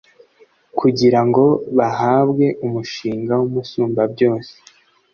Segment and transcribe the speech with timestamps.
[0.79, 1.45] kugira ngo
[1.77, 4.55] bahabwe umugisha w'umusumbabyose